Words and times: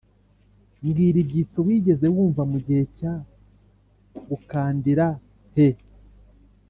mbwira 0.85 1.17
ibyitso 1.23 1.59
wigeze 1.67 2.05
wumva 2.15 2.41
ku 2.51 2.57
gihe 2.65 2.83
cya 2.97 3.13
gukandira 4.29 5.05
he 5.55 5.69